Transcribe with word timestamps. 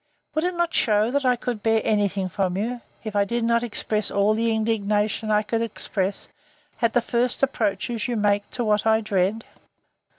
Would 0.33 0.45
it 0.45 0.55
not 0.55 0.73
shew, 0.73 1.11
that 1.11 1.25
I 1.25 1.35
could 1.35 1.61
bear 1.61 1.79
any 1.83 2.07
thing 2.09 2.27
from 2.27 2.57
you, 2.57 2.81
if 3.03 3.15
I 3.15 3.23
did 3.23 3.43
not 3.43 3.61
express 3.61 4.09
all 4.09 4.33
the 4.33 4.51
indignation 4.51 5.29
I 5.29 5.43
could 5.43 5.61
express, 5.61 6.27
at 6.81 6.93
the 6.93 7.03
first 7.03 7.43
approaches 7.43 8.07
you 8.07 8.15
make 8.15 8.49
to 8.49 8.63
what 8.63 8.87
I 8.87 9.01
dread? 9.01 9.45